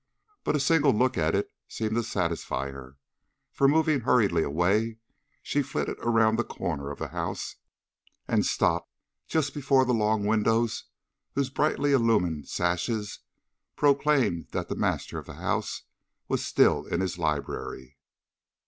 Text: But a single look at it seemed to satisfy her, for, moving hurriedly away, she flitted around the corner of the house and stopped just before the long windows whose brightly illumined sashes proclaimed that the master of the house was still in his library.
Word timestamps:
But 0.43 0.55
a 0.55 0.59
single 0.59 0.91
look 0.91 1.15
at 1.15 1.35
it 1.35 1.51
seemed 1.67 1.93
to 1.93 2.01
satisfy 2.01 2.71
her, 2.71 2.97
for, 3.51 3.67
moving 3.67 3.99
hurriedly 3.99 4.41
away, 4.41 4.97
she 5.43 5.61
flitted 5.61 5.95
around 5.99 6.37
the 6.39 6.43
corner 6.43 6.89
of 6.89 6.97
the 6.97 7.09
house 7.09 7.57
and 8.27 8.43
stopped 8.43 8.89
just 9.27 9.53
before 9.53 9.85
the 9.85 9.93
long 9.93 10.25
windows 10.25 10.85
whose 11.35 11.51
brightly 11.51 11.91
illumined 11.91 12.47
sashes 12.47 13.19
proclaimed 13.75 14.47
that 14.53 14.69
the 14.69 14.75
master 14.75 15.19
of 15.19 15.27
the 15.27 15.35
house 15.35 15.83
was 16.27 16.43
still 16.43 16.87
in 16.87 16.99
his 16.99 17.19
library. 17.19 17.99